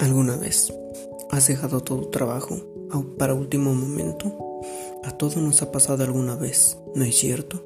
¿Alguna 0.00 0.36
vez 0.36 0.72
has 1.30 1.46
dejado 1.46 1.80
todo 1.80 2.08
trabajo 2.08 2.56
para 3.18 3.34
último 3.34 3.74
momento? 3.74 4.60
A 5.04 5.12
todos 5.12 5.36
nos 5.36 5.62
ha 5.62 5.70
pasado 5.70 6.02
alguna 6.02 6.34
vez, 6.34 6.78
¿no 6.94 7.04
es 7.04 7.16
cierto? 7.16 7.64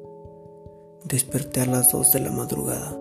Desperté 1.05 1.61
a 1.61 1.65
las 1.65 1.91
dos 1.91 2.11
de 2.11 2.19
la 2.19 2.31
madrugada. 2.31 2.99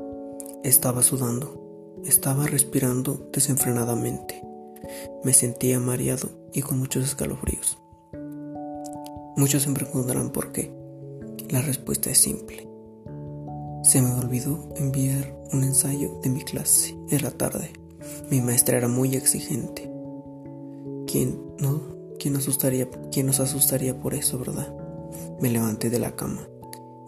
Estaba 0.63 1.03
sudando, 1.03 1.99
estaba 2.05 2.47
respirando 2.47 3.29
desenfrenadamente. 3.33 4.43
Me 5.25 5.33
sentía 5.33 5.81
mareado 5.81 6.29
y 6.53 6.63
con 6.63 6.79
muchos 6.79 7.05
escalofríos. 7.05 7.79
Muchos 9.37 9.65
se 9.65 9.73
preguntarán 9.73 10.31
por 10.31 10.53
qué. 10.53 10.73
La 11.51 11.63
respuesta 11.63 12.11
es 12.11 12.19
simple. 12.19 12.69
Se 13.83 14.01
me 14.01 14.13
olvidó 14.15 14.69
enviar 14.77 15.37
un 15.53 15.63
ensayo 15.63 16.19
de 16.23 16.31
mi 16.31 16.43
clase 16.43 16.97
en 17.11 17.23
la 17.23 17.31
tarde. 17.31 17.73
Mi 18.31 18.41
maestra 18.41 18.79
era 18.79 18.89
muy 18.89 19.15
exigente. 19.15 19.91
¿Quién 21.07 21.41
no? 21.59 21.97
¿Quién 22.19 22.37
asustaría, 22.37 22.89
quién 23.13 23.27
nos 23.27 23.41
asustaría 23.41 23.99
por 24.01 24.15
eso, 24.15 24.39
verdad? 24.39 24.75
Me 25.41 25.51
levanté 25.51 25.91
de 25.91 25.99
la 25.99 26.17
cama, 26.17 26.49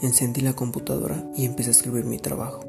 encendí 0.01 0.43
la 0.43 0.52
computadora 0.52 1.30
y 1.34 1.45
empecé 1.45 1.71
a 1.71 1.73
escribir 1.73 2.05
mi 2.05 2.19
trabajo. 2.19 2.61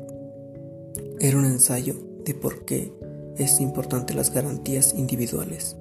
Era 1.19 1.38
un 1.38 1.45
ensayo 1.45 1.95
de 2.25 2.33
por 2.33 2.65
qué 2.65 2.94
es 3.38 3.59
importante 3.59 4.13
las 4.13 4.33
garantías 4.33 4.94
individuales. 4.95 5.75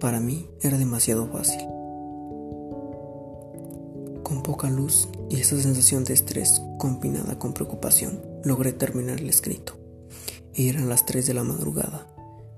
Para 0.00 0.20
mí 0.20 0.48
era 0.62 0.78
demasiado 0.78 1.28
fácil. 1.28 1.60
Con 4.22 4.42
poca 4.42 4.70
luz 4.70 5.08
y 5.28 5.40
esa 5.40 5.60
sensación 5.60 6.04
de 6.04 6.14
estrés 6.14 6.62
combinada 6.78 7.38
con 7.38 7.52
preocupación, 7.52 8.20
logré 8.42 8.72
terminar 8.72 9.20
el 9.20 9.28
escrito 9.28 9.81
y 10.54 10.68
eran 10.68 10.88
las 10.88 11.06
3 11.06 11.26
de 11.26 11.34
la 11.34 11.44
madrugada. 11.44 12.06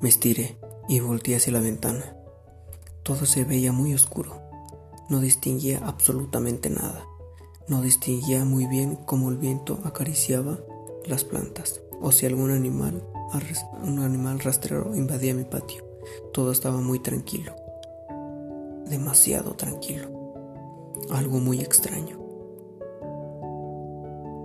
Me 0.00 0.08
estiré 0.08 0.58
y 0.88 1.00
volteé 1.00 1.36
hacia 1.36 1.52
la 1.52 1.60
ventana. 1.60 2.16
Todo 3.02 3.26
se 3.26 3.44
veía 3.44 3.72
muy 3.72 3.94
oscuro. 3.94 4.40
No 5.08 5.20
distinguía 5.20 5.80
absolutamente 5.84 6.70
nada. 6.70 7.04
No 7.68 7.82
distinguía 7.82 8.44
muy 8.44 8.66
bien 8.66 8.96
cómo 8.96 9.30
el 9.30 9.36
viento 9.36 9.80
acariciaba 9.84 10.58
las 11.06 11.24
plantas 11.24 11.80
o 12.00 12.12
si 12.12 12.26
algún 12.26 12.50
animal, 12.50 13.02
un 13.82 13.98
animal 14.00 14.40
rastrero 14.40 14.94
invadía 14.94 15.34
mi 15.34 15.44
patio. 15.44 15.84
Todo 16.32 16.52
estaba 16.52 16.80
muy 16.80 16.98
tranquilo. 16.98 17.54
Demasiado 18.86 19.54
tranquilo. 19.54 20.10
Algo 21.10 21.38
muy 21.38 21.60
extraño. 21.60 22.18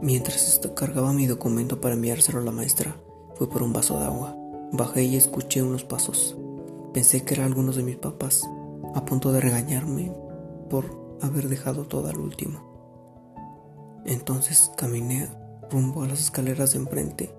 Mientras 0.01 0.61
cargaba 0.75 1.11
mi 1.11 1.27
documento 1.27 1.81
para 1.81 1.95
enviárselo 1.95 2.39
a 2.39 2.43
la 2.43 2.51
maestra, 2.51 2.95
fue 3.39 3.47
por 3.47 3.63
un 3.63 3.71
vaso 3.71 3.97
de 3.97 4.05
agua. 4.05 4.35
Bajé 4.73 5.03
y 5.03 5.15
escuché 5.15 5.63
unos 5.63 5.85
pasos. 5.85 6.37
Pensé 6.93 7.23
que 7.23 7.35
eran 7.35 7.47
algunos 7.47 7.77
de 7.77 7.83
mis 7.83 7.95
papás, 7.95 8.43
a 8.93 9.05
punto 9.05 9.31
de 9.31 9.39
regañarme 9.39 10.13
por 10.69 11.17
haber 11.21 11.47
dejado 11.47 11.87
todo 11.87 12.09
al 12.09 12.17
último. 12.17 12.59
Entonces 14.05 14.71
caminé 14.75 15.29
rumbo 15.71 16.03
a 16.03 16.07
las 16.07 16.19
escaleras 16.19 16.73
de 16.73 16.79
enfrente, 16.79 17.33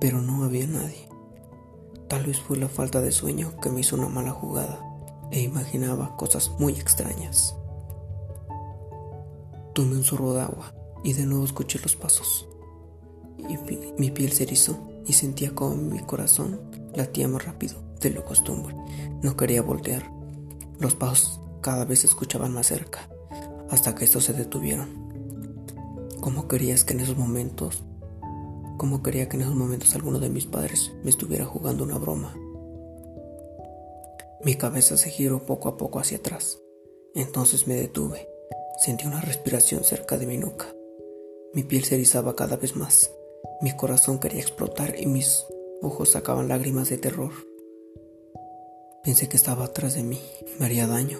pero 0.00 0.22
no 0.22 0.44
había 0.44 0.68
nadie. 0.68 1.08
Tal 2.06 2.26
vez 2.26 2.40
fue 2.40 2.56
la 2.56 2.68
falta 2.68 3.00
de 3.00 3.10
sueño 3.10 3.54
que 3.60 3.70
me 3.70 3.80
hizo 3.80 3.96
una 3.96 4.08
mala 4.08 4.30
jugada 4.30 4.78
e 5.32 5.40
imaginaba 5.40 6.16
cosas 6.16 6.52
muy 6.60 6.74
extrañas. 6.74 7.56
Tomé 9.72 9.96
un 9.96 10.04
sorbo 10.04 10.32
de 10.32 10.42
agua 10.42 10.72
y 11.02 11.14
de 11.14 11.26
nuevo 11.26 11.44
escuché 11.44 11.80
los 11.80 11.96
pasos 11.96 12.48
mi 13.98 14.10
piel 14.10 14.32
se 14.32 14.44
erizó 14.44 14.78
y 15.06 15.12
sentía 15.12 15.54
como 15.54 15.76
mi 15.76 16.00
corazón 16.00 16.60
latía 16.94 17.28
más 17.28 17.44
rápido 17.44 17.76
de 18.00 18.10
lo 18.10 18.24
costumbre. 18.24 18.74
No 19.22 19.36
quería 19.36 19.62
voltear. 19.62 20.10
Los 20.78 20.94
pasos 20.94 21.40
cada 21.60 21.84
vez 21.84 22.00
se 22.00 22.06
escuchaban 22.06 22.52
más 22.52 22.66
cerca, 22.66 23.08
hasta 23.70 23.94
que 23.94 24.04
estos 24.04 24.24
se 24.24 24.32
detuvieron. 24.32 25.04
¿Cómo 26.20 26.48
querías 26.48 26.84
que 26.84 26.94
en 26.94 27.00
esos 27.00 27.16
momentos, 27.16 27.82
cómo 28.76 29.02
quería 29.02 29.28
que 29.28 29.36
en 29.36 29.42
esos 29.42 29.54
momentos 29.54 29.94
alguno 29.94 30.18
de 30.18 30.30
mis 30.30 30.46
padres 30.46 30.92
me 31.02 31.10
estuviera 31.10 31.44
jugando 31.44 31.84
una 31.84 31.98
broma? 31.98 32.34
Mi 34.44 34.56
cabeza 34.56 34.96
se 34.96 35.10
giró 35.10 35.46
poco 35.46 35.68
a 35.68 35.76
poco 35.76 36.00
hacia 36.00 36.18
atrás. 36.18 36.58
Entonces 37.14 37.66
me 37.66 37.74
detuve. 37.74 38.28
Sentí 38.84 39.06
una 39.06 39.20
respiración 39.20 39.84
cerca 39.84 40.18
de 40.18 40.26
mi 40.26 40.36
nuca. 40.36 40.66
Mi 41.54 41.62
piel 41.62 41.84
se 41.84 41.94
erizaba 41.94 42.36
cada 42.36 42.56
vez 42.56 42.76
más. 42.76 43.10
Mi 43.64 43.74
corazón 43.74 44.18
quería 44.18 44.42
explotar 44.42 44.94
y 45.00 45.06
mis 45.06 45.46
ojos 45.80 46.10
sacaban 46.10 46.48
lágrimas 46.48 46.90
de 46.90 46.98
terror. 46.98 47.30
Pensé 49.02 49.26
que 49.26 49.38
estaba 49.38 49.64
atrás 49.64 49.94
de 49.94 50.02
mí, 50.02 50.20
me 50.58 50.66
haría 50.66 50.86
daño. 50.86 51.18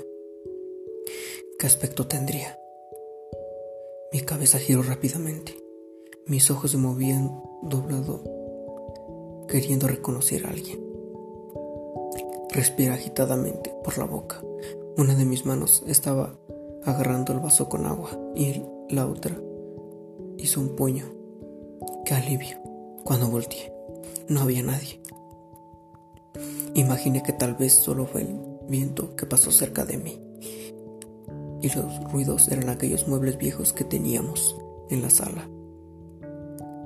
¿Qué 1.59 1.67
aspecto 1.67 2.07
tendría? 2.07 2.59
Mi 4.13 4.21
cabeza 4.21 4.59
giró 4.59 4.83
rápidamente. 4.83 5.57
Mis 6.27 6.51
ojos 6.51 6.73
se 6.73 6.77
movían 6.77 7.33
doblado, 7.63 8.23
queriendo 9.49 9.89
reconocer 9.89 10.45
a 10.45 10.51
alguien. 10.51 10.85
Respira 12.51 12.93
agitadamente 12.93 13.75
por 13.83 13.97
la 13.97 14.05
boca. 14.05 14.43
Una 14.99 15.15
de 15.15 15.25
mis 15.25 15.47
manos 15.47 15.83
estaba 15.87 16.39
agarrando 16.85 17.33
el 17.33 17.41
vaso 17.41 17.71
con 17.71 17.87
agua 17.87 18.11
y 18.35 18.63
la 18.91 19.07
otra 19.07 19.35
hizo 20.37 20.61
un 20.61 20.77
puño 20.77 21.24
Qué 22.05 22.13
alivio. 22.13 22.59
Cuando 23.03 23.29
volteé, 23.29 23.73
no 24.29 24.43
había 24.43 24.63
nadie. 24.63 25.01
Imaginé 26.75 27.23
que 27.23 27.33
tal 27.33 27.55
vez 27.55 27.73
solo 27.73 28.05
fue 28.05 28.21
el 28.21 28.41
viento 28.69 29.17
que 29.17 29.25
pasó 29.25 29.51
cerca 29.51 29.87
de 29.87 29.97
mí. 29.97 30.21
Y 31.63 31.75
los 31.75 32.13
ruidos 32.13 32.49
eran 32.49 32.69
aquellos 32.69 33.09
muebles 33.09 33.39
viejos 33.39 33.73
que 33.73 33.85
teníamos 33.85 34.55
en 34.91 35.01
la 35.01 35.09
sala. 35.09 35.49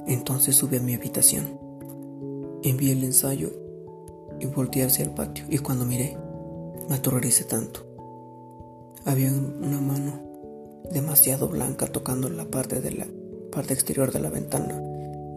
Entonces 0.06 0.54
subí 0.54 0.76
a 0.76 0.80
mi 0.80 0.94
habitación. 0.94 1.58
Envié 2.62 2.92
el 2.92 3.02
ensayo 3.02 3.50
y 4.38 4.46
volteé 4.46 4.84
hacia 4.84 5.04
el 5.04 5.10
patio. 5.10 5.46
Y 5.48 5.58
cuando 5.58 5.84
miré, 5.84 6.16
me 6.88 6.94
aterroricé 6.94 7.42
tanto. 7.42 7.84
Había 9.04 9.32
una 9.32 9.80
mano 9.80 10.22
demasiado 10.92 11.48
blanca 11.48 11.88
tocando 11.88 12.28
la 12.28 12.44
parte 12.44 12.80
de 12.80 12.92
la 12.92 13.06
parte 13.50 13.74
exterior 13.74 14.12
de 14.12 14.20
la 14.20 14.30
ventana 14.30 14.80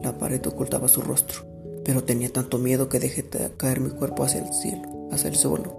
la 0.03 0.17
pared 0.17 0.45
ocultaba 0.45 0.87
su 0.87 1.01
rostro, 1.01 1.43
pero 1.83 2.03
tenía 2.03 2.31
tanto 2.31 2.57
miedo 2.57 2.89
que 2.89 2.99
dejé 2.99 3.27
caer 3.57 3.79
mi 3.79 3.89
cuerpo 3.91 4.23
hacia 4.23 4.41
el 4.41 4.53
cielo, 4.53 5.07
hacia 5.11 5.29
el 5.29 5.35
suelo. 5.35 5.77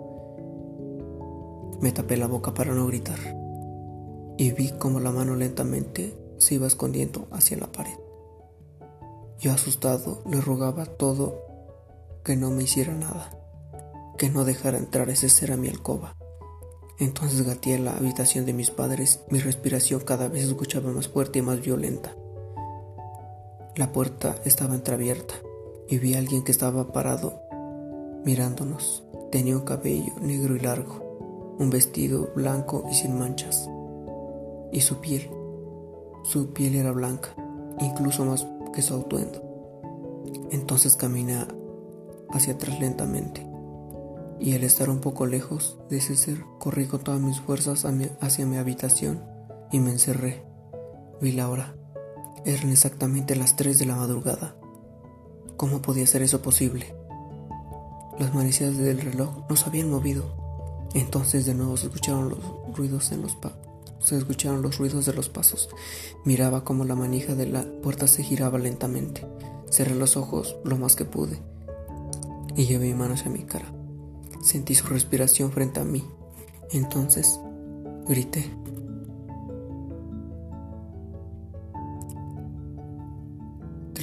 Me 1.81 1.93
tapé 1.93 2.17
la 2.17 2.27
boca 2.27 2.55
para 2.55 2.73
no 2.73 2.87
gritar 2.87 3.19
y 4.37 4.53
vi 4.53 4.71
como 4.71 5.01
la 5.01 5.11
mano 5.11 5.37
lentamente 5.37 6.17
se 6.39 6.57
iba 6.57 6.67
escondiendo 6.67 7.29
hacia 7.31 7.57
la 7.57 7.71
pared. 7.71 7.97
Yo 9.39 9.53
asustado 9.53 10.23
le 10.29 10.41
rogaba 10.41 10.87
todo 10.87 11.41
que 12.25 12.37
no 12.37 12.51
me 12.51 12.63
hiciera 12.63 12.95
nada, 12.95 13.31
que 14.17 14.31
no 14.31 14.45
dejara 14.45 14.79
entrar 14.79 15.11
ese 15.11 15.29
ser 15.29 15.53
a 15.53 15.57
mi 15.57 15.69
alcoba. 15.69 16.17
Entonces 16.99 17.43
gateé 17.43 17.79
la 17.79 17.97
habitación 17.97 18.47
de 18.47 18.53
mis 18.53 18.71
padres, 18.71 19.21
mi 19.31 19.41
respiración 19.41 20.01
cada 20.01 20.29
vez 20.29 20.45
escuchaba 20.45 20.93
más 20.93 21.09
fuerte 21.09 21.41
y 21.41 21.43
más 21.43 21.61
violenta. 21.61 22.15
La 23.75 23.91
puerta 23.91 24.35
estaba 24.45 24.75
entreabierta 24.75 25.35
y 25.89 25.97
vi 25.97 26.13
a 26.15 26.19
alguien 26.19 26.45
que 26.45 26.53
estaba 26.53 26.93
parado 26.93 27.41
mirándonos. 28.23 29.03
Tenía 29.31 29.57
un 29.57 29.65
cabello 29.65 30.13
negro 30.21 30.55
y 30.57 30.61
largo, 30.61 31.57
un 31.59 31.71
vestido 31.71 32.31
blanco 32.37 32.85
y 32.91 32.95
sin 32.95 33.19
manchas. 33.19 33.71
Y 34.73 34.83
su 34.83 35.01
piel, 35.01 35.31
su 36.23 36.53
piel 36.53 36.75
era 36.75 36.93
blanca, 36.93 37.31
incluso 37.81 38.27
más 38.27 38.47
que 38.75 38.83
su 38.83 38.95
atuendo. 38.95 39.41
Entonces 40.51 40.97
caminé 40.97 41.47
hacia 42.29 42.53
atrás 42.53 42.79
lentamente. 42.79 43.47
Y 44.39 44.55
al 44.55 44.65
estar 44.65 44.91
un 44.91 45.01
poco 45.01 45.25
lejos 45.25 45.79
de 45.89 45.97
ese 45.97 46.17
ser, 46.17 46.45
corrí 46.59 46.87
con 46.87 47.01
todas 47.01 47.23
mis 47.23 47.41
fuerzas 47.41 47.87
hacia 48.21 48.45
mi 48.47 48.59
habitación 48.59 49.25
y 49.71 49.81
me 49.81 49.93
encerré. 49.93 50.45
Vi 51.23 51.33
la 51.33 51.49
hora. 51.49 51.82
Eran 52.45 52.71
exactamente 52.71 53.37
las 53.37 53.57
3 53.57 53.79
de 53.79 53.87
la 53.87 53.97
madrugada. 53.97 54.57
¿Cómo 55.57 55.81
podía 55.81 56.07
ser 56.07 56.23
eso 56.23 56.43
posible? 56.43 56.95
Las 58.19 58.35
manecillas 58.35 58.77
del 58.77 59.01
reloj 59.01 59.45
no 59.49 59.57
se 59.57 59.67
habían 59.67 59.91
movido. 59.91 60.25
Entonces 60.95 61.47
de 61.47 61.55
nuevo 61.55 61.77
se 61.77 61.87
escucharon 61.87 62.29
los 62.29 62.39
ruidos 62.77 63.13
en 63.13 63.23
los 63.23 63.37
se 64.01 64.19
escucharon 64.19 64.63
los 64.63 64.79
ruidos 64.79 65.07
de 65.07 65.13
los 65.13 65.29
pasos. 65.29 65.69
Miraba 66.25 66.65
como 66.65 66.85
la 66.85 66.97
manija 66.97 67.35
de 67.35 67.47
la 67.47 67.65
puerta 67.83 68.09
se 68.09 68.23
giraba 68.23 68.59
lentamente. 68.59 69.25
Cerré 69.71 69.95
los 69.95 70.17
ojos 70.17 70.57
lo 70.65 70.77
más 70.77 70.97
que 70.97 71.05
pude 71.05 71.39
y 72.57 72.67
llevé 72.67 72.89
mi 72.89 72.95
mano 72.95 73.15
hacia 73.15 73.31
mi 73.31 73.45
cara. 73.45 73.73
Sentí 74.43 74.75
su 74.75 74.87
respiración 74.89 75.53
frente 75.53 75.81
a 75.81 75.85
mí. 75.85 76.05
Entonces 76.73 77.39
grité. 78.09 78.62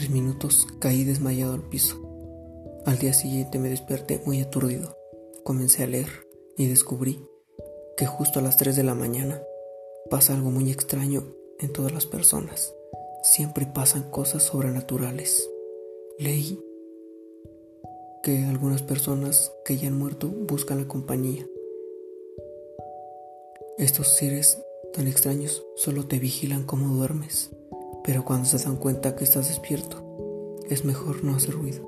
Minutos 0.10 0.68
caí 0.80 1.04
desmayado 1.04 1.54
al 1.54 1.62
piso. 1.62 1.98
Al 2.86 2.98
día 2.98 3.14
siguiente 3.14 3.60
me 3.60 3.70
desperté 3.70 4.22
muy 4.26 4.42
aturdido. 4.42 4.98
Comencé 5.44 5.84
a 5.84 5.88
leer 5.88 6.10
y 6.58 6.68
descubrí 6.68 7.26
que 7.98 8.06
justo 8.06 8.40
a 8.40 8.42
las 8.42 8.58
3 8.58 8.76
de 8.76 8.84
la 8.84 8.96
mañana 8.96 9.42
pasa 10.10 10.34
algo 10.34 10.52
muy 10.52 10.72
extraño 10.72 11.24
en 11.60 11.72
todas 11.74 11.92
las 11.92 12.06
personas. 12.06 12.74
Siempre 13.24 13.66
pasan 13.66 14.10
cosas 14.10 14.44
sobrenaturales. 14.44 15.50
Leí 16.18 16.60
que 18.24 18.46
algunas 18.46 18.82
personas 18.82 19.52
que 19.66 19.78
ya 19.78 19.88
han 19.88 19.98
muerto 19.98 20.28
buscan 20.28 20.80
la 20.80 20.88
compañía. 20.88 21.48
Estos 23.78 24.08
seres 24.16 24.62
tan 24.94 25.08
extraños 25.08 25.64
solo 25.76 26.06
te 26.08 26.20
vigilan 26.20 26.64
como 26.64 26.96
duermes, 26.96 27.52
pero 28.10 28.26
cuando 28.26 28.46
se 28.46 28.58
dan 28.58 28.78
cuenta 28.78 29.16
que 29.16 29.24
estás 29.24 29.50
despierto, 29.50 29.98
es 30.68 30.84
mejor 30.84 31.24
no 31.24 31.36
hacer 31.36 31.54
ruido, 31.54 31.86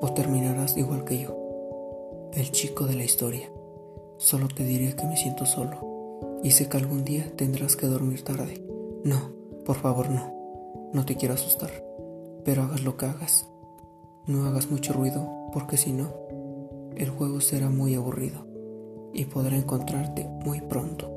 o 0.00 0.12
terminarás 0.14 0.76
igual 0.76 1.04
que 1.04 1.18
yo, 1.18 2.30
el 2.34 2.52
chico 2.52 2.86
de 2.86 2.94
la 2.94 3.02
historia. 3.02 3.50
Solo 4.16 4.46
te 4.46 4.62
diré 4.62 4.94
que 4.94 5.06
me 5.06 5.16
siento 5.16 5.46
solo, 5.46 6.38
y 6.44 6.52
sé 6.52 6.68
que 6.68 6.76
algún 6.76 7.02
día 7.02 7.32
tendrás 7.34 7.74
que 7.74 7.88
dormir 7.88 8.22
tarde. 8.22 8.64
No, 9.02 9.32
por 9.64 9.74
favor 9.74 10.08
no, 10.08 10.32
no 10.92 11.04
te 11.04 11.16
quiero 11.16 11.34
asustar, 11.34 11.72
pero 12.44 12.62
hagas 12.62 12.84
lo 12.84 12.96
que 12.96 13.06
hagas. 13.06 13.48
No 14.28 14.46
hagas 14.46 14.70
mucho 14.70 14.92
ruido, 14.92 15.28
porque 15.52 15.76
si 15.76 15.92
no, 15.92 16.12
el 16.96 17.10
juego 17.10 17.40
será 17.40 17.70
muy 17.70 17.96
aburrido 17.96 18.46
y 19.12 19.24
podrá 19.24 19.56
encontrarte 19.56 20.28
muy 20.44 20.60
pronto. 20.60 21.10